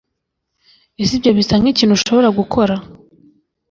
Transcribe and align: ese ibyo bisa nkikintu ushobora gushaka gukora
ese 1.01 1.11
ibyo 1.17 1.31
bisa 1.37 1.53
nkikintu 1.61 1.93
ushobora 1.95 2.27
gushaka 2.29 2.39
gukora 2.39 2.75